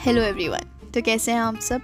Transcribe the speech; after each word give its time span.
Hello 0.00 0.22
everyone 0.22 0.90
तो 0.94 1.02
कैसे 1.02 1.32
हैं 1.32 1.40
आप 1.40 1.56
सब? 1.60 1.80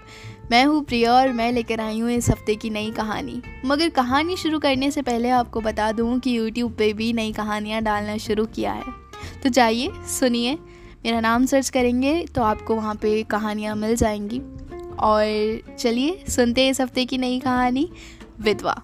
मैं 0.51 0.64
हूँ 0.64 0.85
प्रिया 0.85 1.12
और 1.12 1.29
मैं 1.29 1.53
लेकर 1.53 1.80
आई 1.80 2.01
हूँ 2.01 2.11
इस 2.11 2.30
हफ़्ते 2.30 2.54
की 2.54 2.71
नई 2.71 2.91
कहानी। 2.91 3.43
मगर 3.64 3.89
कहानी 3.89 4.37
शुरू 4.37 4.59
करने 4.59 4.91
से 4.91 5.03
पहले 5.03 5.30
आपको 5.30 5.61
बता 5.61 5.93
दूँ 5.93 6.18
कि 6.18 6.39
यूट्यूब 6.39 6.73
पे 6.73 6.93
भी 6.93 7.12
नई 7.12 7.32
कहानियाँ 7.32 7.82
डालना 7.82 8.16
शुरू 8.16 8.46
किया 8.46 8.73
है। 8.73 8.82
तो 9.43 9.48
जाइए, 9.48 9.91
सुनिए। 10.07 10.55
मेरा 11.05 11.21
नाम 11.21 11.46
सर्च 11.46 11.68
करेंगे 11.68 12.25
तो 12.34 12.43
आपको 12.43 12.75
वहाँ 12.75 12.95
पे 12.95 13.23
कहानियाँ 13.23 13.77
मिल 13.77 13.96
जाएँगी। 13.96 14.39
और 14.98 15.61
चलिए, 15.79 16.25
सुनते 16.29 16.62
हैं 16.62 16.71
इस 16.71 16.80
हफ़्ते 16.80 17.05
की 17.05 17.19
नई 17.19 17.41
कहानी, 17.41 17.91
विधवा। 18.41 18.83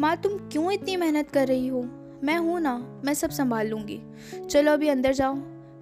माँ, 0.00 0.16
तुम 0.16 0.32
क्यों 0.32 0.72
इतनी 0.72 0.96
मेहनत 0.96 1.30
कर 1.30 1.48
रही 1.48 1.68
हो? 1.68 1.84
मैं 2.24 2.38
हूँ 2.38 2.60
ना, 2.60 3.00
मैं 3.04 3.14
सब 3.14 3.30
संभाल 3.30 3.68
लूँगी। 3.68 4.02
चलो 4.50 4.72
अभी 4.72 4.88
अंदर 4.88 5.12
जाओ। 5.12 5.34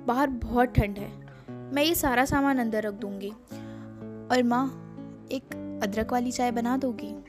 बाहर 0.06 0.26
बहुत 0.30 0.68
ठंड 0.68 0.98
है। 0.98 1.26
मैं 1.50 1.82
ये 1.82 1.94
सारा 1.94 2.24
सामान 2.24 2.58
अंदर 2.58 2.82
रख 2.82 2.94
दूँगी। 2.94 3.30
और 4.30 4.42
माँ, 4.42 4.66
एक 5.32 5.80
अदरक 5.82 6.12
वाली 6.12 6.32
चाय 6.32 6.50
बना 6.50 6.76
दोगी? 6.76 7.24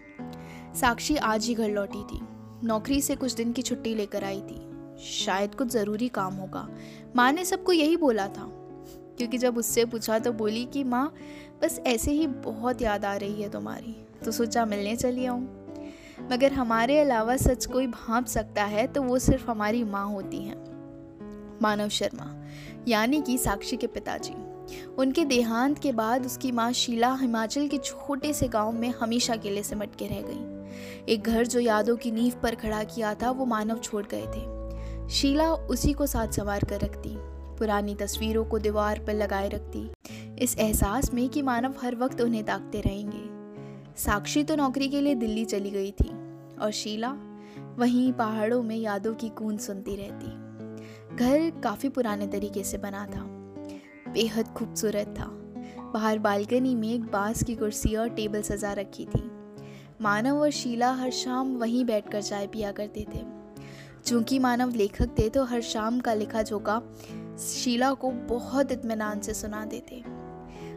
साक्षी 0.80 1.16
आज 1.16 1.46
ही 1.46 1.54
घर 1.54 1.70
लौटी 1.70 2.04
थी। 2.04 2.20
नौकरी 2.68 3.02
से 3.02 3.16
कुछ 3.16 3.34
दिन 3.34 3.54
की 3.54 3.62
छुट्टी 3.62 3.96
लेकर 3.96 4.24
आई 4.24 4.42
थी। 4.42 4.72
शायद 5.00 5.56
कुछ 5.56 5.68
ज़रूरी 5.68 6.08
काम 6.08 6.34
होगा। 6.34 6.70
माँ 7.16 7.32
ने 7.32 7.46
सबको 7.46 7.72
यही 7.72 7.98
बोला 7.98 8.28
था। 8.28 8.48
क्योंकि 9.18 9.38
जब 9.38 9.58
उससे 9.58 9.86
पूछा 9.86 10.20
तो 10.20 10.34
बोली 10.34 10.66
कि, 10.66 10.84
माँ, 10.84 11.14
बस 11.62 11.82
ऐसे 11.88 12.12
ही 12.12 12.28
बहुत 12.28 12.82
याद 12.82 13.06
आ 13.06 13.16
रही 13.16 13.42
है 13.42 13.50
तुम्हारी। 13.50 14.06
तो 14.26 14.32
सोचा 14.32 14.66
मिलने 14.66 14.96
चली 14.96 15.26
आऊँ। 15.26 15.61
मगर 16.32 16.54
हमारे 16.54 17.00
अलावा 17.00 17.38
सच 17.38 17.66
कोई 17.66 17.88
भाप 17.88 18.26
सकता 18.26 18.64
है 18.64 18.88
तो 18.88 19.02
वो 19.02 19.20
सिर्फ़ 19.20 19.52
हमारी 19.52 19.84
माँ 19.84 20.06
होती 20.06 20.38
हैं। 20.38 20.72
मानव 21.62 21.90
शर्मा, 21.90 22.44
यानी 22.88 23.22
कि 23.22 23.38
साक्षी 23.38 23.78
के 23.78 23.88
पिताजी। 23.88 24.34
उनके 24.98 25.26
देहांत 25.26 25.80
के 25.80 25.92
बाद 25.92 26.26
उसकी 26.26 26.52
माँ 26.52 26.72
शीला 26.72 27.14
हिमाचल 27.16 27.68
के 27.68 27.78
छोटे 27.78 28.34
से 28.34 28.48
गाँव 28.48 28.72
में 28.72 28.90
हमेशा 28.90 29.36
के 29.36 29.50
लिए 29.50 29.64
सिमट 29.64 29.96
के 29.96 30.08
रह 30.08 30.22
गई। 30.22 31.14
एक 31.14 31.24
घर 31.24 31.48
जो 31.48 31.60
यादों 31.60 31.98
की 31.98 32.12
नींव 32.12 32.34
पर 32.44 32.56
खड़ा 32.56 32.84
किया 32.84 33.14
था, 33.14 33.32
वो 33.32 33.46
मानव 33.46 33.78
छोड़ 33.78 34.06
गए 34.14 34.26
थे। 34.26 35.10
शीला 35.10 35.54
उसी 35.54 35.94
को 35.94 36.06
साथ 36.06 36.28
संवार 36.28 36.64
कर 36.64 36.80
रखती, 36.82 37.16
पुरानी 37.58 37.96
तस्वीरों 37.96 38.46
को 38.46 38.60
दीवार 38.60 39.00
पर 39.00 39.14
लगाए 39.14 39.50
रखती। 39.50 39.92
इस 40.40 40.58
एहसास 40.58 41.14
में 41.14 41.30
कि 41.30 41.42
मानव 41.42 41.76
हर 41.82 41.96
वक्त 41.96 42.22
उन्हें 42.22 42.44
ताकते 42.44 42.82
रहेंगे। 42.82 43.31
साक्षी 44.06 44.44
तो 44.44 44.56
नौकरी 44.56 44.88
के 44.88 45.02
लिए 45.02 45.16
दिल्ली 45.16 45.46
चली 45.46 45.72
गई 45.72 45.92
थी 45.92 46.10
और 46.58 46.72
शीला 46.72 47.10
वहीं 47.78 48.14
पहाड़ों 48.14 48.64
में 48.64 48.76
यादों 48.76 49.14
की 49.14 49.30
कून 49.30 49.58
सुनती 49.58 49.96
रहती। 49.96 50.26
घर 51.16 51.62
काफ़ी 51.62 51.90
पुराने 51.90 52.28
तरीके 52.28 52.64
से 52.64 52.78
बना 52.78 53.06
था। 53.06 53.22
बेहद 54.14 54.48
खूबसूरत 54.48 55.16
था। 55.20 55.26
बाहर 55.94 56.20
बालकनी 56.20 56.76
में 56.76 56.90
एक 56.90 57.02
बाँस 57.02 57.44
की 57.44 57.56
कुर्सी 57.56 57.96
और 57.96 58.10
टेबल 58.10 58.42
सजा 58.42 58.74
रखी 58.74 59.06
थी। 59.06 59.32
मानव 60.02 60.42
और 60.42 60.50
शीला 60.50 60.92
हर 60.92 61.12
शाम 61.12 61.58
वहीं 61.58 61.86
बैठकर 61.86 62.22
चाय 62.22 62.48
पिया 62.48 62.72
करते 62.72 63.06
थे। 63.16 63.22
चूँकि 64.06 64.40
मानव 64.40 64.76
लेखक 64.76 65.10
थे 65.20 65.30
तो 65.30 65.46
हर 65.46 65.62
शाम 65.62 66.00
का 66.00 66.14
लिखा 66.14 66.44
झोंका 66.44 66.82
शीला 67.40 67.94
को 67.94 68.12
बहुत 68.12 68.72
इतमान 68.72 69.20
से 69.20 69.34
सुना 69.34 69.66
देते 69.66 70.04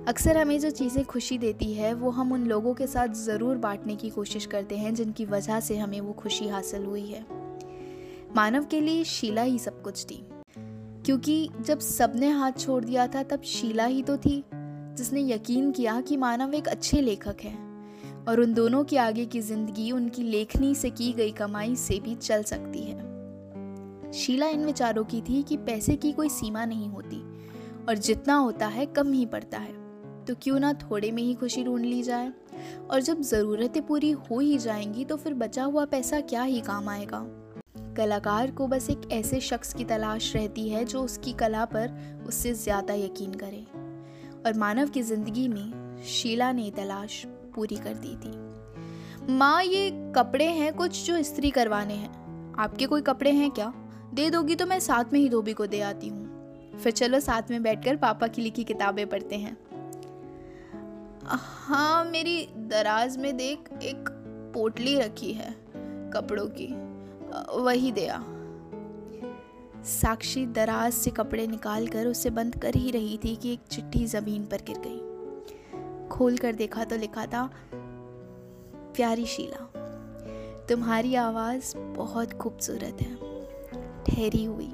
अक्सर 0.09 0.39
हमें 0.39 0.61
जो 0.61 0.71
चीज़ें 0.71 1.05
खुशी 1.05 1.39
देती 1.39 1.75
है, 1.75 1.95
वो 1.95 2.11
हम 2.11 2.33
उन 2.33 2.47
लोगों 2.47 2.75
के 2.75 2.87
साथ 2.87 3.09
ज़रूर 3.09 3.57
बांटने 3.57 3.97
की 3.97 4.11
कोशिश 4.11 4.47
करते 4.47 4.77
हैं, 4.77 4.95
जिनकी 4.95 5.25
वजह 5.25 5.61
से 5.61 5.77
हमें 5.77 6.01
वो 6.01 6.13
खुशी 6.13 6.49
हासिल 6.49 6.85
हुई 6.85 7.07
है। 7.07 7.27
मानव 8.37 8.65
के 8.65 8.81
लिए 8.81 9.05
शीला 9.05 9.43
ही 9.43 9.59
सब 9.59 9.83
कुछ 9.83 10.05
थी। 10.05 10.27
क्योंकि 11.07 11.51
जब 11.61 11.79
सबने 11.79 12.29
हाथ 12.29 12.53
छोड़ 12.53 12.85
दिया 12.85 13.07
था, 13.07 13.23
तब 13.23 13.43
शीला 13.43 13.85
ही 13.85 14.03
तो 14.03 14.17
थी, 14.17 14.45
जिसने 14.55 15.23
यकीन 15.23 15.71
किया 15.73 16.01
कि 16.01 16.17
मानव 16.17 16.55
एक 16.55 16.69
अच्छे 16.69 17.01
लेखक 17.01 17.37
है, 17.43 17.55
और 18.29 18.41
उन 18.41 18.55
दोनों 18.55 18.85
के 18.85 18.99
आगे 18.99 19.27
की 19.27 19.41
ज़िंदगी, 19.41 19.93
उनकी 19.93 20.23
लेखनी 20.23 20.75
से 20.75 20.91
की 20.91 21.13
गई 21.13 21.31
कमाई 21.31 21.77
से 21.77 22.01
भी 22.01 22.15
चल 22.15 22.43
सकती 22.43 22.79
है। 22.79 24.13
शीला 24.13 24.47
इन 24.47 24.67
विचारों 24.67 25.05
की 25.05 25.21
थी 25.21 25.43
कि 25.43 25.57
पैसे 25.57 25.97
की 25.97 26.13
कोई 26.13 26.29
सीमा 26.29 26.65
नहीं 26.65 26.89
होती, 26.89 27.23
और 27.89 27.99
जितना 27.99 28.35
होता 28.35 28.67
है, 28.67 28.87
कम 28.87 29.13
ही 29.13 29.27
पड़ता 29.27 29.59
है। 29.59 29.84
तो 30.29 30.35
क्यों 30.35 30.59
ना 30.61 30.73
थोड़े 30.73 31.11
में 31.11 31.23
ही 31.23 31.35
खुशी 31.35 31.65
ढूंढ 31.65 31.85
ली 31.85 32.03
जाए? 32.03 32.33
और 32.91 33.01
जब 33.01 33.21
ज़रूरतें 33.21 33.83
पूरी 33.87 34.11
हो 34.11 34.39
ही 34.39 34.59
जाएँगी 34.59 35.05
तो 35.05 35.17
फिर 35.17 35.35
बचा 35.35 35.65
हुआ 35.65 35.85
पैसा 35.85 36.21
क्या 36.21 36.43
ही 36.43 36.61
काम 36.61 36.89
आएगा? 36.89 37.25
कलाकार 37.97 38.51
को 38.51 38.67
बस 38.67 38.89
एक 38.91 39.09
ऐसे 39.13 39.41
शख्स 39.41 39.75
की 39.75 39.85
तलाश 39.85 40.35
रहती 40.37 40.69
है, 40.69 40.85
जो 40.85 41.03
उसकी 41.03 41.33
कला 41.33 41.65
पर 41.65 42.25
उससे 42.27 42.53
ज़्यादा 42.55 42.95
यकीन 42.95 43.35
करे। 43.35 43.65
और 44.47 44.59
मानव 44.59 44.89
की 44.89 45.03
ज़िंदगी 45.03 45.49
में 45.49 46.03
शीला 46.07 46.53
ने 46.53 46.71
तलाश 46.71 47.23
पूरी 47.55 47.77
कर 47.77 47.95
दी 47.95 48.17
थी। 48.17 49.33
माँ, 49.33 49.63
ये 49.65 49.91
कपड़े 50.17 50.47
हैं 50.47 50.73
कुछ 50.73 51.05
जो 51.07 51.17
इस्त्री 51.17 51.51
करवाने 51.51 51.95
हैं। 51.95 52.55
आपके 52.59 52.87
कोई 52.87 53.03
कपड़े 53.03 53.31
हैं 53.31 53.51
क्या? 53.51 53.73
दे 54.15 54.29
दोगी 54.31 54.55
तो 54.55 54.67
मैं 54.67 54.81
साथ 54.81 55.13
में 55.13 55.21
ही 55.21 55.29
धोबी 55.29 55.53
को 55.53 55.67
दे 55.67 55.81
आती 55.81 56.09
हूँ। 56.09 56.79
फिर 56.79 56.93
चलो 56.93 57.21
साथ 57.21 57.51
में 57.51 57.63
बैठकर 57.63 57.97
पापा 57.97 58.27
की 58.27 58.43
लिखी 58.43 58.65
किताबें 58.65 59.07
पढ़ते 59.07 59.37
हैं। 59.37 59.57
हाँ 61.27 62.05
मेरी 62.05 62.47
दराज 62.57 63.17
में 63.17 63.37
देख 63.37 63.69
एक 63.83 64.09
पोटली 64.55 64.99
रखी 65.01 65.33
है 65.33 65.51
कपड़ों 66.15 66.47
की। 66.47 66.67
वही 67.63 67.93
दया। 67.93 68.25
साक्षी 69.85 70.45
दराज 70.47 70.93
से 70.93 71.11
कपड़े 71.11 71.47
निकाल 71.47 71.89
कर 71.89 72.07
उसे 72.07 72.31
बंद 72.31 72.57
कर 72.57 72.75
ही 72.75 72.91
रही 72.91 73.19
थी 73.25 73.35
कि 73.37 73.53
एक 73.53 73.61
चिट्ठी 73.71 74.05
ज़मीन 74.07 74.45
पर 74.45 74.63
गिर 74.63 74.79
गई। 74.79 76.09
खोल 76.09 76.39
कर 76.39 76.53
देखा 76.53 76.85
तो 76.85 76.97
लिखा 76.97 77.27
था 77.27 77.49
प्यारी 78.97 79.27
शीला, 79.27 79.67
तुम्हारी 80.69 81.15
आवाज़ 81.15 81.77
बहुत 81.77 82.33
खूबसूरत 82.33 83.01
है। 83.01 83.15
ठहरी 84.05 84.45
हुई, 84.45 84.71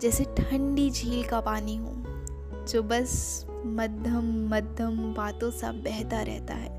जैसे 0.00 0.24
ठंडी 0.38 0.90
झील 0.90 1.24
का 1.24 1.40
पानी 1.40 1.76
हो, 1.76 1.94
जो 2.64 2.82
बस 2.82 3.45
मध्यम 3.66 4.48
मध्यम 4.48 5.14
बातों 5.14 5.50
सा 5.50 5.72
बहता 5.72 6.22
रहता 6.22 6.54
है। 6.54 6.74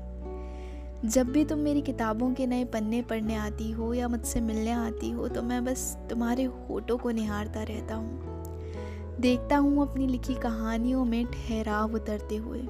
जब 1.04 1.26
भी 1.26 1.44
तुम 1.44 1.58
मेरी 1.58 1.80
किताबों 1.80 2.32
के 2.34 2.46
नए 2.46 2.64
पन्ने 2.64 3.02
पढ़ने 3.02 3.34
आती 3.34 3.70
हो 3.70 3.92
या 3.94 4.08
मुझसे 4.08 4.40
मिलने 4.40 4.70
आती 4.70 5.10
हो 5.10 5.28
तो 5.28 5.42
मैं 5.42 5.64
बस 5.64 5.96
तुम्हारे 6.10 6.44
होठों 6.44 6.96
को 6.98 7.10
निहारता 7.10 7.62
रहता 7.62 7.94
हूँ। 7.94 9.20
देखता 9.20 9.56
हूँ 9.56 9.82
अपनी 9.82 10.06
लिखी 10.06 10.34
कहानियों 10.34 11.04
में 11.04 11.24
ठहराव 11.26 11.94
उतरते 11.94 12.36
हुए। 12.36 12.60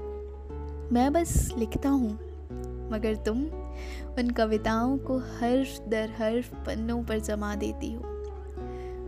मैं 0.92 1.12
बस 1.12 1.52
लिखता 1.58 1.88
हूँ, 1.88 2.12
मगर 2.92 3.16
तुम 3.16 3.38
उन 4.18 4.30
कविताओं 4.30 4.98
को 4.98 5.18
हर्फ 5.18 5.88
दर 5.88 6.10
हर्फ 6.18 6.54
पन्नों 6.66 7.02
पर 7.04 7.18
जमा 7.20 7.54
देती 7.54 7.92
हो। 7.94 8.02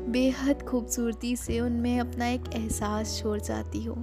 बेहद 0.09 0.63
खूबसूरती 0.63 1.35
से 1.37 1.61
उनमें 1.61 1.99
अपना 2.01 2.27
एक 2.27 2.45
एहसास 2.55 3.19
छोड़ 3.23 3.41
जाती 3.41 3.85
हो। 3.85 3.95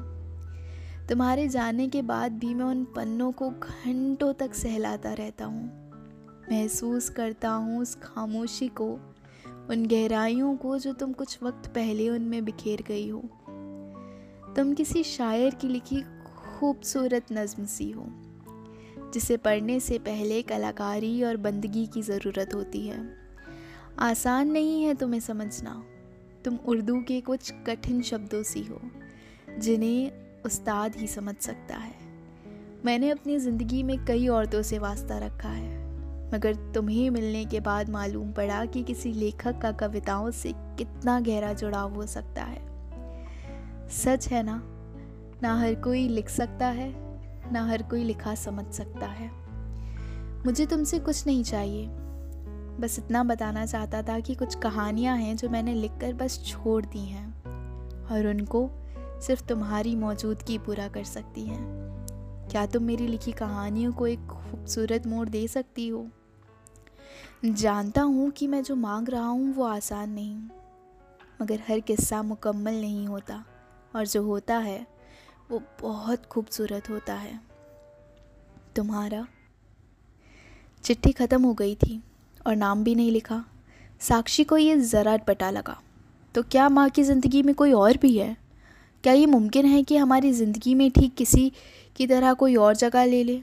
तुम्हारे 1.09 1.47
जाने 1.47 1.87
के 1.87 2.01
बाद 2.01 2.31
भी 2.31 2.53
मैं 2.53 2.65
उन 2.65 2.83
पन्नों 2.85 3.31
को 3.31 3.49
घंटों 3.49 4.33
तक 4.33 4.53
सहलाता 4.53 5.13
रहता 5.13 5.45
हूँ। 5.45 5.91
महसूस 6.51 7.09
करता 7.09 7.49
हूँ 7.49 7.81
उस 7.81 7.95
खामोशी 7.95 8.67
को, 8.67 8.93
उन 9.69 9.85
गहराइयों 9.85 10.55
को 10.55 10.79
जो 10.79 10.93
तुम 10.93 11.13
कुछ 11.13 11.43
वक्त 11.43 11.69
पहले 11.69 12.09
उनमें 12.09 12.45
बिखेर 12.45 12.83
गई 12.87 13.09
हो। 13.09 13.19
तुम 14.55 14.73
किसी 14.73 15.03
शायर 15.03 15.55
की 15.55 15.67
लिखी 15.67 16.01
खूबसूरत 16.35 17.25
नज्म 17.31 17.65
सी 17.65 17.91
हो, 17.91 18.05
जिसे 19.13 19.37
पढ़ने 19.37 19.79
से 19.79 19.99
पहले 19.99 20.41
कलाकारी 20.41 21.23
और 21.23 21.37
बंदगी 21.37 21.87
की 21.87 22.01
ज़रूरत 22.01 22.53
होती 22.53 22.87
है। 22.87 23.13
आसान 23.99 24.51
नहीं 24.51 24.83
है 24.83 24.93
तुम्हें 24.93 25.19
समझना। 25.19 25.83
तुम 26.45 26.59
उर्दू 26.65 27.01
के 27.01 27.21
कुछ 27.21 27.53
कठिन 27.67 28.01
शब्दों 28.01 28.43
सी 28.43 28.63
हो, 28.63 28.81
जिन्हें 29.59 30.26
उस्ताद 30.47 30.95
ही 30.95 31.07
समझ 31.07 31.35
सकता 31.35 31.75
है। 31.75 31.95
मैंने 32.85 33.09
अपनी 33.09 33.37
ज़िंदगी 33.39 33.81
में 33.83 33.97
कई 34.05 34.27
औरतों 34.27 34.61
से 34.61 34.79
वास्ता 34.79 35.17
रखा 35.17 35.49
है, 35.49 35.75
मगर 36.33 36.55
तुम्हें 36.73 37.09
मिलने 37.09 37.45
के 37.45 37.59
बाद 37.59 37.89
मालूम 37.89 38.31
पड़ा 38.31 38.65
कि 38.65 38.83
किसी 38.83 39.13
लेखक 39.13 39.59
का 39.61 39.71
कविताओं 39.71 40.31
से 40.31 40.53
कितना 40.77 41.19
गहरा 41.19 41.53
जुड़ाव 41.53 41.93
हो 41.93 42.05
सकता 42.05 42.43
है। 42.43 42.61
सच 43.89 44.27
है 44.27 44.43
ना? 44.43 44.61
ना 45.41 45.59
हर 45.59 45.75
कोई 45.75 46.07
लिख 46.07 46.29
सकता 46.29 46.67
है, 46.67 46.93
ना 47.51 47.65
हर 47.65 47.83
कोई 47.83 48.03
लिखा 48.03 48.35
समझ 48.35 48.65
सकता 48.73 49.05
है। 49.05 49.29
मुझे 50.45 50.65
तुमसे 50.65 50.99
कुछ 50.99 51.25
नहीं 51.27 51.43
चाहिए। 51.43 51.87
बस 52.79 52.99
इतना 52.99 53.23
बताना 53.23 53.65
चाहता 53.65 54.01
था 54.01 54.19
कि 54.19 54.35
कुछ 54.35 54.55
कहानियाँ 54.55 55.17
हैं 55.17 55.35
जो 55.37 55.49
मैंने 55.49 55.73
लिखकर 55.73 56.13
बस 56.13 56.39
छोड़ 56.45 56.85
दी 56.85 57.05
हैं, 57.05 57.27
और 58.05 58.27
उनको 58.27 58.69
सिर्फ़ 59.21 59.43
तुम्हारी 59.43 59.95
मौजूदगी 59.95 60.57
पूरा 60.57 60.87
कर 60.87 61.03
सकती 61.03 61.45
हैं। 61.45 61.61
क्या 62.51 62.65
तुम 62.65 62.83
मेरी 62.83 63.07
लिखी 63.07 63.31
कहानियों 63.31 63.91
को 63.93 64.07
एक 64.07 64.27
खूबसूरत 64.27 65.07
मोड़ 65.07 65.27
दे 65.29 65.47
सकती 65.47 65.87
हो? 65.87 66.07
जानता 67.45 68.01
हूँ 68.01 68.29
कि 68.31 68.47
मैं 68.47 68.61
जो 68.63 68.75
मांग 68.75 69.09
रहा 69.09 69.25
हूँ 69.25 69.53
वो 69.53 69.63
आसान 69.65 70.09
नहीं, 70.09 70.37
मगर 71.41 71.59
हर 71.69 71.79
किस्सा 71.79 72.21
मुकम्मल 72.23 72.73
नहीं 72.73 73.07
होता, 73.07 73.43
और 73.93 74.07
जो 74.07 74.23
होता 74.23 74.57
है 74.57 74.85
वो 75.51 75.61
बहुत 75.81 76.25
खूबसूरत 76.25 76.89
होता 76.89 77.13
है। 77.15 77.39
तुम्हारा? 78.75 79.25
चिट्ठी 80.83 81.11
ख़त्म 81.11 81.43
हो 81.43 81.53
गई 81.53 81.75
थी, 81.75 82.01
और 82.47 82.55
नाम 82.55 82.83
भी 82.83 82.95
नहीं 82.95 83.11
लिखा। 83.11 83.43
साक्षी 84.01 84.43
को 84.43 84.57
ये 84.57 84.77
ज़रा 84.79 85.17
पटा 85.17 85.49
लगा 85.49 85.77
तो 86.35 86.43
क्या 86.43 86.67
माँ 86.69 86.89
की 86.89 87.03
ज़िंदगी 87.03 87.41
में 87.43 87.53
कोई 87.55 87.71
और 87.73 87.97
भी 87.97 88.17
है? 88.17 88.35
क्या 89.07 89.13
ये 89.13 89.25
मुमकिन 89.25 89.65
है 89.65 89.83
कि 89.83 89.97
हमारी 89.97 90.31
ज़िंदगी 90.31 90.75
में 90.75 90.91
ठीक 90.91 91.15
किसी 91.15 91.51
की 91.95 92.07
तरह 92.07 92.33
कोई 92.33 92.55
और 92.55 92.75
जगह 92.75 93.05
ले 93.05 93.23
ले? 93.23 93.41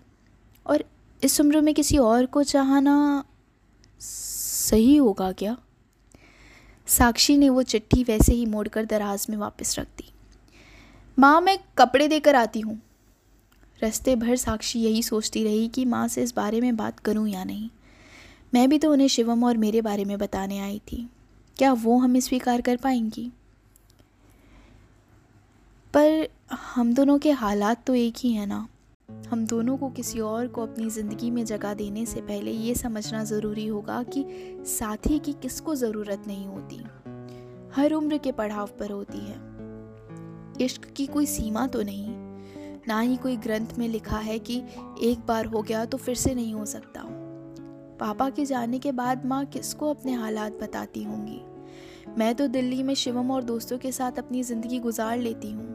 और 0.67 0.85
इस 1.25 1.41
उम्र 1.41 1.61
में 1.61 1.75
किसी 1.75 1.99
और 1.99 2.27
को 2.27 2.43
चाहना 2.43 3.25
सही 4.01 4.97
होगा 4.97 5.33
क्या? 5.33 5.57
साक्षी 6.87 7.37
ने 7.37 7.49
वो 7.49 7.63
चिट्ठी 7.63 8.05
वैसे 8.05 8.35
ही 8.35 8.47
मोड़कर 8.47 8.85
दराज 8.85 9.27
में 9.31 9.37
वापस 9.37 9.79
रख 9.79 9.87
दी। 9.87 10.13
माँ, 11.19 11.41
मैं 11.41 11.59
कपड़े 11.79 12.09
देकर 12.09 12.35
आती 12.35 12.61
हूँ। 12.61 12.83
रस्ते 13.85 14.17
भर 14.17 14.37
साक्षी 14.37 14.81
यही 14.81 15.03
सोचती 15.03 15.45
रही 15.45 15.69
कि 15.69 15.85
माँ 15.85 16.09
से 16.09 16.23
इस 16.23 16.35
बारे 16.35 16.61
में 16.61 16.77
बात 16.77 16.99
करूँ 16.99 17.29
या 17.29 17.45
नहीं। 17.45 17.71
मैं 18.55 18.69
भी 18.69 18.79
तो 18.79 18.93
उन्हें 18.93 19.09
शिवम 19.09 19.45
और 19.45 19.57
मेरे 19.57 19.81
बारे 19.81 20.05
में 20.05 20.19
बताने 20.19 20.59
आई 20.59 20.79
थी। 20.79 21.09
क्या 21.57 21.73
वो 21.73 21.99
हमें 21.99 22.21
स्वीकार 22.21 22.61
कर 22.61 22.77
पाएँगी? 22.77 23.33
पर 25.95 26.29
हम 26.75 26.93
दोनों 26.95 27.19
के 27.19 27.31
हालात 27.31 27.85
तो 27.87 27.95
एक 27.95 28.15
ही 28.19 28.33
हैं 28.33 28.47
ना। 28.47 28.57
हम 29.31 29.45
दोनों 29.47 29.77
को 29.77 29.89
किसी 29.89 30.21
और 30.21 30.47
को 30.47 30.63
अपनी 30.63 30.89
ज़िंदगी 30.91 31.31
में 31.31 31.45
जगह 31.45 31.75
देने 31.75 32.05
से 32.07 32.21
पहले 32.21 32.51
ये 32.51 32.75
समझना 32.75 33.23
ज़रूरी 33.25 33.67
होगा 33.67 34.03
कि 34.03 34.25
साथी 34.69 35.19
की 35.19 35.33
किसको 35.33 35.75
ज़रूरत 35.75 36.25
नहीं 36.27 36.47
होती। 36.47 36.77
हर 37.77 37.93
उम्र 37.93 38.19
के 38.19 38.33
पड़ाव 38.33 38.71
पर 38.81 38.91
होती 38.91 39.19
है। 39.19 39.37
इश्क 40.61 40.93
की 40.97 41.07
कोई 41.07 41.27
सीमा 41.27 41.67
तो 41.67 41.83
नहीं। 41.83 42.15
ना 42.89 43.01
ही 43.01 43.17
कोई 43.17 43.37
ग्रंथ 43.37 43.79
में 43.79 43.89
लिखा 43.89 44.19
है 44.19 44.39
कि 44.39 44.57
एक 45.03 45.27
बार 45.29 45.47
हो 45.47 45.63
गया 45.63 45.85
तो 45.85 45.99
फिर 45.99 46.15
से 46.15 46.35
नहीं 46.35 46.55
हो 46.55 46.65
सकता। 46.65 47.03
पापा 48.01 48.29
के 48.31 48.45
जाने 48.45 48.79
के 48.79 48.93
बाद 48.93 49.25
माँ 49.27 49.45
किसको 49.45 49.91
अपने 49.91 50.13
हालात 50.13 50.59
बताती 50.63 51.03
होंगी? 51.03 51.41
मैं 52.19 52.35
तो 52.35 52.47
दिल्ली 52.47 52.83
में 52.83 52.95
शिवम 52.95 53.31
और 53.31 53.45
दोस्तों 53.45 53.79
के 53.79 53.93
साथ 53.93 54.19
अपनी 54.19 54.43
ज़िंदगी 54.43 54.79
गुजार 54.79 55.19
लेती 55.19 55.51
हूँ। 55.51 55.74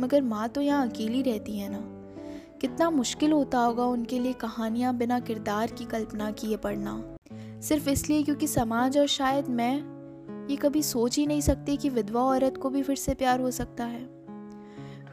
मगर 0.00 0.22
माँ 0.22 0.48
तो 0.48 0.60
यहाँ 0.60 0.88
अकेली 0.88 1.22
रहती 1.22 1.58
है 1.58 1.68
ना। 1.68 1.82
कितना 2.60 2.88
मुश्किल 2.90 3.32
होता 3.32 3.58
होगा 3.58 3.84
उनके 3.84 4.18
लिए 4.18 4.32
कहानियाँ 4.32 4.96
बिना 4.96 5.18
किरदार 5.20 5.70
की 5.70 5.84
कल्पना 5.84 6.30
किए 6.30 6.56
पढ़ना। 6.56 7.02
सिर्फ़ 7.60 7.88
इसलिए 7.90 8.22
क्योंकि 8.22 8.46
समाज 8.46 8.98
और 8.98 9.06
शायद 9.06 9.48
मैं 9.50 9.74
ये 10.50 10.56
कभी 10.56 10.82
सोच 10.82 11.16
ही 11.18 11.26
नहीं 11.26 11.40
सकती 11.40 11.76
कि 11.76 11.88
विधवा 11.88 12.22
औरत 12.22 12.56
को 12.56 12.70
भी 12.70 12.82
फिर 12.82 12.96
से 12.96 13.14
प्यार 13.14 13.40
हो 13.40 13.50
सकता 13.50 13.84
है। 13.84 14.04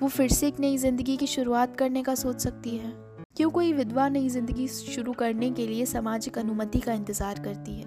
वो 0.01 0.07
फिर 0.07 0.29
से 0.29 0.47
एक 0.47 0.59
नई 0.59 0.77
ज़िंदगी 0.77 1.17
की 1.17 1.27
शुरुआत 1.27 1.75
करने 1.77 2.03
का 2.03 2.15
सोच 2.15 2.41
सकती 2.41 2.77
है। 2.77 2.91
क्यों 3.37 3.49
कोई 3.49 3.73
विधवा 3.73 4.07
नई 4.09 4.29
ज़िंदगी 4.29 4.67
शुरू 4.67 5.13
करने 5.13 5.49
के 5.51 5.67
लिए 5.67 5.85
सामाजिक 5.85 6.37
अनुमति 6.37 6.79
का 6.79 6.93
इंतज़ार 6.93 7.39
करती 7.39 7.75
है? 7.75 7.85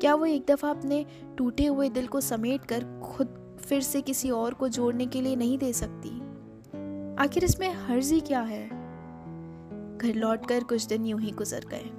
क्या 0.00 0.14
वो 0.14 0.26
एक 0.26 0.44
दफ़ा 0.48 0.70
अपने 0.70 1.04
टूटे 1.38 1.66
हुए 1.66 1.88
दिल 1.88 2.06
को 2.06 2.20
समेट 2.20 2.64
कर 2.64 2.84
खुद 3.04 3.34
फिर 3.68 3.80
से 3.82 4.00
किसी 4.00 4.30
और 4.30 4.54
को 4.54 4.68
जोड़ने 4.68 5.06
के 5.06 5.20
लिए 5.20 5.36
नहीं 5.36 5.58
दे 5.58 5.72
सकती। 5.72 6.18
आखिर 7.22 7.44
इसमें 7.44 7.74
हर्जी 7.74 8.20
क्या 8.20 8.40
है? 8.40 8.66
घर 9.98 10.14
लौटकर 10.14 10.64
कुछ 10.64 10.86
दिन 10.86 11.06
यूँ 11.06 11.20
ही 11.20 11.30
गुजर 11.30 11.64
गए। 11.68 11.90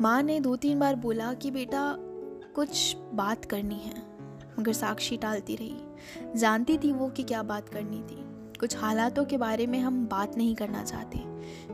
माँ 0.00 0.22
ने 0.22 0.40
दो 0.40 0.56
तीन 0.56 0.78
बार 0.78 0.96
बोला 0.96 1.34
कि 1.34 1.50
बेटा, 1.50 1.96
कुछ 2.54 2.96
बात 3.14 3.44
करनी 3.44 3.74
है, 3.74 4.02
मगर 4.58 4.72
साक्षी 4.72 5.16
टालती 5.16 5.56
रही। 5.56 6.38
जानती 6.38 6.78
थी 6.78 6.92
वो 6.92 7.08
कि 7.08 7.22
क्या 7.22 7.42
बात 7.42 7.68
करनी 7.68 8.02
थी। 8.02 8.24
कुछ 8.60 8.76
हालातों 8.76 9.24
के 9.24 9.38
बारे 9.38 9.66
में 9.66 9.78
हम 9.80 10.06
बात 10.06 10.36
नहीं 10.36 10.54
करना 10.54 10.84
चाहते। 10.84 11.18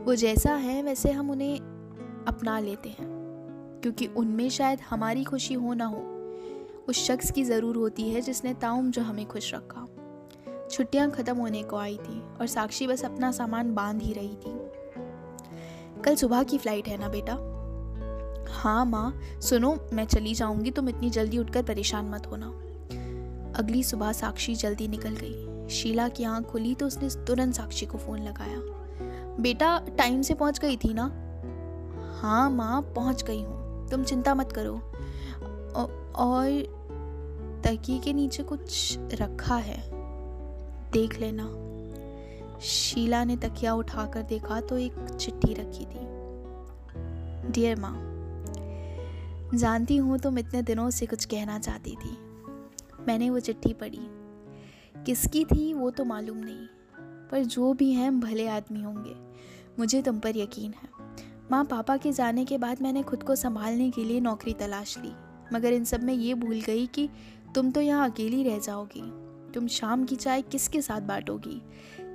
वो 0.01 0.15
जैसा 0.15 0.55
है, 0.55 0.83
वैसे 0.83 1.11
हम 1.11 1.31
उन्हें 1.31 1.59
अपना 2.27 2.59
लेते 2.59 2.89
हैं, 2.89 3.07
क्योंकि 3.81 4.07
उनमें 4.07 4.49
शायद 4.49 4.79
हमारी 4.89 5.23
खुशी 5.23 5.53
हो 5.53 5.73
ना 5.73 5.85
हो। 5.85 6.12
उस 6.89 7.07
शख्स 7.07 7.31
की 7.31 7.43
ज़रूर 7.43 7.75
होती 7.75 8.09
है 8.09 8.21
जिसने 8.21 8.53
ताउम 8.53 8.91
जो 8.91 9.01
हमें 9.01 9.25
खुश 9.25 9.53
रखा। 9.53 9.87
छुट्टियाँ 10.71 11.11
ख़त्म 11.11 11.37
होने 11.37 11.63
को 11.63 11.77
आई 11.77 11.97
थी 11.97 12.21
और 12.41 12.47
साक्षी 12.47 12.87
बस 12.87 13.05
अपना 13.05 13.31
सामान 13.31 13.73
बाँध 13.73 14.01
ही 14.01 14.13
रही 14.13 14.35
थी। 14.35 14.59
कल 16.01 16.15
सुबह 16.15 16.43
की 16.43 16.57
फ़्लाइट 16.57 16.87
है 16.87 16.97
ना 16.97 17.09
बेटा? 17.09 17.33
हाँ 18.53 18.85
माँ। 18.85 19.19
सुनो, 19.41 19.89
मैं 19.93 20.05
चली 20.05 20.33
जाऊँगी, 20.33 20.71
तुम 20.71 20.89
इतनी 20.89 21.09
जल्दी 21.09 21.37
उठकर 21.37 21.63
परेशान 21.63 22.05
मत 22.05 22.27
होना। 22.27 22.47
अगली 23.59 23.83
सुबह 23.83 24.11
साक्षी 24.11 24.55
जल्दी 24.55 24.87
निकल 24.87 25.15
गई। 25.21 25.69
शीला 25.69 26.07
की 26.07 26.23
आँख 26.23 26.45
खुली 26.45 26.75
तो 26.75 26.87
उसने 26.87 27.25
तुरंत 27.25 27.53
साक्षी 27.53 27.85
को 27.85 27.97
फ़ोन 27.97 28.19
लगाया। 28.19 28.61
बेटा 29.39 29.79
टाइम 29.97 30.21
से 30.21 30.33
पहुँच 30.33 30.59
गई 30.59 30.77
थी 30.77 30.93
ना? 30.93 31.03
हाँ 32.21 32.49
माँ, 32.49 32.81
पहुँच 32.81 33.23
गई 33.23 33.43
हूँ। 33.43 33.89
तुम 33.89 34.03
चिंता 34.03 34.35
मत 34.35 34.51
करो। 34.51 34.81
और 36.15 37.61
तकिए 37.65 37.99
के 37.99 38.13
नीचे 38.13 38.43
कुछ 38.43 38.97
रखा 39.13 39.55
है। 39.55 39.81
देख 40.91 41.19
लेना। 41.19 41.49
शीला 42.61 43.23
ने 43.23 43.35
तकिया 43.37 43.73
उठाकर 43.73 44.21
देखा 44.21 44.59
तो 44.61 44.77
एक 44.77 44.93
चिट्ठी 45.11 45.53
रखी 45.53 45.85
थी। 45.85 47.51
डियर 47.51 47.79
माँ, 47.79 47.95
जानती 49.55 49.97
हूँ 49.97 50.17
तुम 50.19 50.39
इतने 50.39 50.61
दिनों 50.61 50.89
से 50.89 51.05
कुछ 51.05 51.25
कहना 51.25 51.59
चाहती 51.59 51.95
थी। 51.95 52.17
मैंने 53.07 53.29
वो 53.29 53.39
चिट्ठी 53.39 53.73
पढ़ी। 53.73 54.07
किसकी 54.95 55.43
थी 55.45 55.73
वो 55.73 55.89
तो 55.89 56.05
मालूम 56.05 56.37
नहीं, 56.37 56.65
पर 57.31 57.43
जो 57.43 57.73
भी 57.73 57.91
हैं 57.91 58.19
भले 58.19 58.47
आदमी 58.47 58.83
होंगे, 58.83 59.15
मुझे 59.79 60.01
तुम 60.01 60.19
पर 60.19 60.37
यकीन 60.37 60.73
है। 60.73 60.89
माँ, 61.51 61.63
पापा 61.65 61.97
के 61.97 62.11
जाने 62.11 62.45
के 62.45 62.57
बाद 62.57 62.81
मैंने 62.81 63.03
खुद 63.03 63.23
को 63.23 63.35
संभालने 63.35 63.89
के 63.91 64.03
लिए 64.03 64.19
नौकरी 64.19 64.53
तलाश 64.53 64.97
ली। 64.97 65.11
मगर 65.53 65.73
इन 65.73 65.83
सब 65.83 66.03
में 66.03 66.13
ये 66.13 66.33
भूल 66.33 66.61
गई 66.61 66.85
कि 66.85 67.09
तुम 67.55 67.71
तो 67.71 67.81
यहाँ 67.81 68.09
अकेली 68.09 68.43
रह 68.43 68.59
जाओगी। 68.59 69.03
तुम 69.53 69.67
शाम 69.67 70.05
की 70.05 70.15
चाय 70.15 70.41
किसके 70.41 70.81
साथ 70.81 71.01
बांटोगी? 71.01 71.61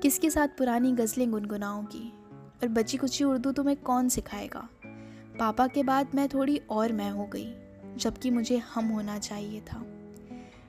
किसके 0.02 0.30
साथ 0.30 0.48
पुरानी 0.48 0.92
गज़लें 0.92 1.30
गुनगुनाओगी? 1.30 2.12
और 2.62 2.68
बची 2.68 2.96
कुची 2.96 3.24
उर्दू 3.24 3.52
तुम्हें 3.52 3.76
कौन 3.76 4.08
सिखाएगा? 4.08 4.68
पापा 5.38 5.66
के 5.66 5.82
बाद 5.82 6.14
मैं 6.14 6.28
थोड़ी 6.28 6.60
और 6.70 6.92
मैं 6.92 7.10
हो 7.10 7.26
गई, 7.26 7.52
जबकि 7.96 8.30
मुझे 8.30 8.56
हम 8.74 8.88
होना 8.88 9.18
चाहिए 9.18 9.60
था। 9.60 9.84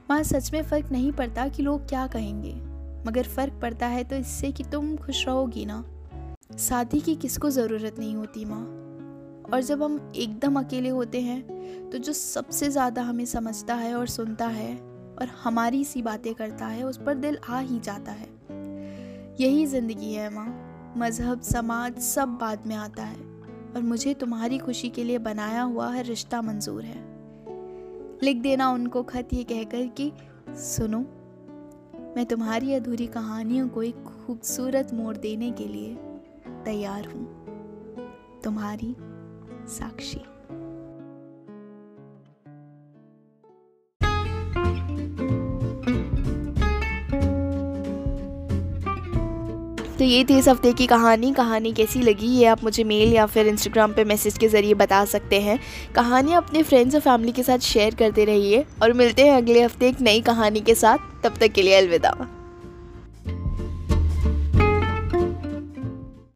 माँ 0.09 0.21
सच 0.23 0.51
में 0.53 0.61
फ़र्क 0.63 0.91
नहीं 0.91 1.11
पड़ता 1.11 1.47
कि 1.47 1.63
लोग 1.63 1.87
क्या 1.89 2.07
कहेंगे, 2.07 2.53
मगर 3.09 3.27
फ़र्क 3.27 3.59
पड़ता 3.61 3.87
है 3.87 4.03
तो 4.03 4.15
इससे 4.15 4.51
कि 4.51 4.63
तुम 4.63 4.95
खुश 4.97 5.25
रहोगी 5.27 5.65
ना। 5.65 5.83
साथी 6.57 6.99
की 6.99 7.15
किसको 7.15 7.49
ज़रूरत 7.49 7.99
नहीं 7.99 8.15
होती 8.15 8.45
माँ? 8.45 8.78
और 9.53 9.61
जब 9.61 9.83
हम 9.83 10.11
एकदम 10.15 10.59
अकेले 10.59 10.89
होते 10.89 11.21
हैं 11.21 11.89
तो 11.89 11.97
जो 11.97 12.13
सबसे 12.13 12.69
ज़्यादा 12.69 13.01
हमें 13.01 13.25
समझता 13.25 13.75
है 13.75 13.95
और 13.95 14.07
सुनता 14.07 14.47
है 14.47 14.75
और 15.21 15.27
हमारी 15.43 15.83
सी 15.85 16.01
बातें 16.01 16.33
करता 16.33 16.65
है, 16.65 16.83
उस 16.83 16.97
पर 16.97 17.15
दिल 17.15 17.37
आ 17.49 17.59
ही 17.59 17.79
जाता 17.79 18.11
है। 18.11 18.27
यही 19.41 19.65
ज़िंदगी 19.65 20.13
है, 20.13 20.29
माँ। 20.29 20.93
मज़हब, 20.97 21.41
समाज, 21.41 21.97
सब 21.99 22.27
बाद 22.27 22.67
में 22.67 22.75
आता 22.75 23.03
है 23.03 23.17
और 23.75 23.81
मुझे 23.81 24.13
तुम्हारी 24.13 24.57
खुशी 24.57 24.89
के 24.89 25.03
लिए 25.03 25.17
बनाया 25.17 25.61
हुआ 25.61 25.89
हर 25.93 26.05
रिश्ता 26.05 26.41
मंजूर 26.41 26.83
है। 26.83 27.03
लिख 28.23 28.37
देना 28.37 28.69
उनको 28.71 29.03
खत 29.03 29.33
ये 29.33 29.43
कहकर 29.43 29.87
कि, 29.87 30.11
सुनो, 30.49 30.99
मैं 32.15 32.25
तुम्हारी 32.25 32.73
अधूरी 32.73 33.07
कहानियों 33.07 33.67
को 33.69 33.83
एक 33.83 34.03
खूबसूरत 34.03 34.93
मोड़ 34.93 35.17
देने 35.17 35.51
के 35.51 35.67
लिए 35.67 35.95
तैयार 36.65 37.05
हूँ। 37.05 38.41
तुम्हारी 38.43 38.95
साक्षी 39.69 40.21
तो 49.97 50.05
ये 50.05 50.23
थी 50.23 50.37
इस 50.37 50.47
हफ़्ते 50.47 50.71
की 50.73 50.85
कहानी। 50.87 51.31
कहानी 51.33 51.71
कैसी 51.73 52.01
लगी 52.01 52.27
ये 52.27 52.45
आप 52.45 52.63
मुझे 52.63 52.83
मेल 52.83 53.13
या 53.13 53.25
फिर 53.25 53.47
इंस्टाग्राम 53.47 53.93
पे 53.93 54.03
मैसेज 54.03 54.37
के 54.37 54.47
ज़रिए 54.47 54.73
बता 54.73 55.03
सकते 55.05 55.39
हैं। 55.41 55.59
कहानी 55.95 56.33
अपने 56.33 56.63
फ्रेंड्स 56.63 56.95
और 56.95 57.01
फैमिली 57.01 57.31
के 57.31 57.43
साथ 57.43 57.59
शेयर 57.65 57.95
करते 57.95 58.25
रहिए 58.25 58.65
और 58.83 58.93
मिलते 58.93 59.27
हैं 59.27 59.37
अगले 59.37 59.63
हफ़्ते 59.63 59.87
एक 59.89 60.01
नई 60.01 60.21
कहानी 60.21 60.61
के 60.61 60.75
साथ। 60.75 61.23
तब 61.23 61.37
तक 61.37 61.51
के 61.51 61.61
लिए 61.61 61.77
अलविदा। 61.77 62.15